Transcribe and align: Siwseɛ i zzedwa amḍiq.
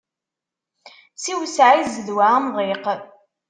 Siwseɛ 1.23 1.71
i 1.75 1.83
zzedwa 1.85 2.25
amḍiq. 2.37 2.85